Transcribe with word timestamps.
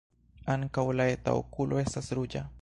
Ankaŭ 0.53 0.85
la 1.01 1.07
eta 1.17 1.37
okulo 1.43 1.81
estas 1.83 2.11
ruĝa. 2.21 2.47